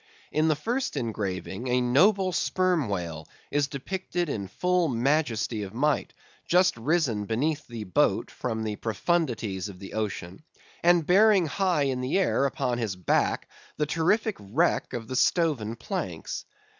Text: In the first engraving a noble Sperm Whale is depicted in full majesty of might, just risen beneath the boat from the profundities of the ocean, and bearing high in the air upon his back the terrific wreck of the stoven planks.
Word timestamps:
In 0.31 0.47
the 0.47 0.55
first 0.55 0.97
engraving 0.97 1.67
a 1.67 1.79
noble 1.79 2.31
Sperm 2.31 2.89
Whale 2.89 3.27
is 3.51 3.67
depicted 3.67 4.29
in 4.29 4.47
full 4.47 4.87
majesty 4.87 5.61
of 5.61 5.75
might, 5.75 6.15
just 6.47 6.75
risen 6.75 7.25
beneath 7.25 7.67
the 7.67 7.83
boat 7.83 8.31
from 8.31 8.63
the 8.63 8.77
profundities 8.77 9.69
of 9.69 9.77
the 9.77 9.93
ocean, 9.93 10.41
and 10.81 11.05
bearing 11.05 11.45
high 11.45 11.83
in 11.83 12.01
the 12.01 12.17
air 12.17 12.45
upon 12.47 12.79
his 12.79 12.95
back 12.95 13.47
the 13.77 13.85
terrific 13.85 14.37
wreck 14.39 14.93
of 14.93 15.07
the 15.07 15.15
stoven 15.15 15.75
planks. 15.75 16.45